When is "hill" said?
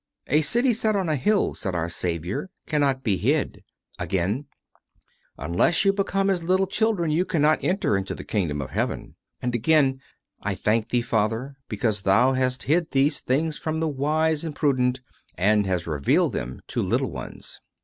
1.15-1.53